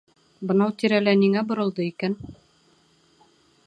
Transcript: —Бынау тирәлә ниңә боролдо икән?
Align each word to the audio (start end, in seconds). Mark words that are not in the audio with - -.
—Бынау 0.51 0.73
тирәлә 0.83 1.13
ниңә 1.25 1.45
боролдо 1.53 1.87
икән? 1.91 2.19